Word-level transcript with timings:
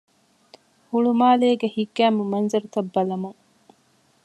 ހުޅުމާލޭގެ 0.89 1.67
ހިތްގައިމު 1.75 2.23
މަންޒަރުތައް 2.31 2.91
ބަލަމުން 2.93 3.39